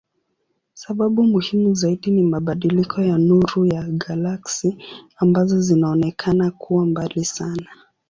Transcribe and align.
Sababu 0.73 1.23
muhimu 1.23 1.73
zaidi 1.75 2.11
ni 2.11 2.23
mabadiliko 2.23 3.01
ya 3.01 3.17
nuru 3.17 3.65
ya 3.65 3.83
galaksi 3.83 4.77
ambazo 5.17 5.61
zinaonekana 5.61 6.51
kuwa 6.51 6.85
mbali 6.85 7.25
sana. 7.25 7.67